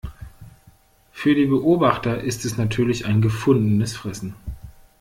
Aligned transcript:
Für 1.11 1.35
die 1.35 1.45
Beobachter 1.45 2.21
ist 2.21 2.43
es 2.45 2.57
natürlich 2.57 3.05
ein 3.05 3.21
gefundenes 3.21 3.95
Fressen. 3.95 4.33